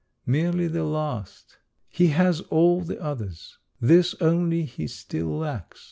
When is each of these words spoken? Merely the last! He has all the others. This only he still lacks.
Merely 0.25 0.67
the 0.67 0.83
last! 0.83 1.59
He 1.87 2.07
has 2.07 2.41
all 2.49 2.81
the 2.81 2.99
others. 2.99 3.59
This 3.79 4.15
only 4.19 4.63
he 4.65 4.87
still 4.87 5.27
lacks. 5.37 5.79